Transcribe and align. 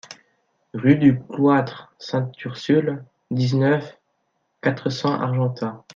Rue 0.73 0.95
du 0.97 1.19
Cloître 1.19 1.93
Sainte-Ursule, 1.99 3.03
dix-neuf, 3.29 3.99
quatre 4.63 4.89
cents 4.89 5.13
Argentat 5.13 5.83